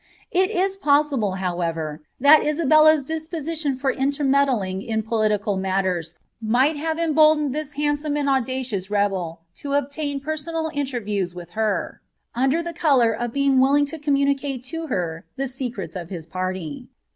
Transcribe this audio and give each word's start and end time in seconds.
It 0.31 0.49
is 0.49 0.77
oasible, 0.77 1.37
however, 1.37 2.01
that 2.19 2.43
Isabella's 2.43 3.05
disposition 3.05 3.77
for 3.77 3.91
intermeddling 3.91 4.81
in 4.81 5.03
political 5.03 5.59
MCiers 5.59 6.15
might 6.41 6.75
have 6.75 6.97
emboldened 6.97 7.53
this 7.53 7.73
handsome 7.73 8.17
and 8.17 8.27
audacious 8.27 8.89
rebel 8.89 9.41
to 9.57 9.69
btain 9.69 10.19
personal 10.19 10.71
interviews 10.73 11.35
with 11.35 11.51
her, 11.51 12.01
under 12.33 12.63
the 12.63 12.73
colour 12.73 13.13
of 13.13 13.31
being 13.31 13.59
willing 13.59 13.85
to 13.85 13.99
ommnnicate 13.99 14.65
to 14.69 14.87
her 14.87 15.23
the 15.35 15.47
secrets 15.47 15.95
of 15.95 16.09
his 16.09 16.25
party. 16.25 16.87